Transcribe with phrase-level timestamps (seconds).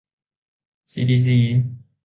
[0.91, 1.37] ซีดีซี